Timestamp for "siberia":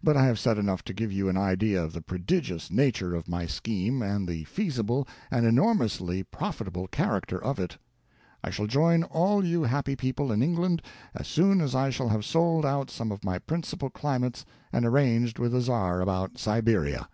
16.38-17.08